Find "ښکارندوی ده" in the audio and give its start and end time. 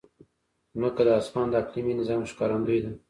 2.31-2.91